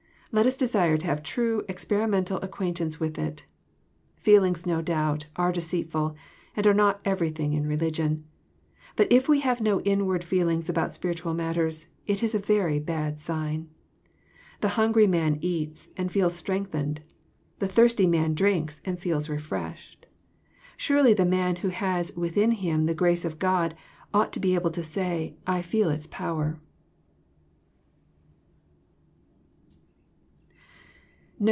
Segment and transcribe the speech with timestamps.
[0.33, 3.43] Let us desire to have true experimental acquaint ance with it.
[4.15, 6.15] Feelings no doubt, are deceitful,
[6.55, 8.23] and are not everything in religion.
[8.95, 13.19] But if we have no inward feelings about spiritual matters, it is a very bad
[13.19, 13.67] sign.
[14.61, 17.01] The hungry man eats, and feels strengthened;
[17.59, 20.05] the thirsty man drinks, and feels refreshed.
[20.77, 23.75] Surely the man who has within him the grace of God,
[24.13, 26.55] ought to be able to say," I feel its power.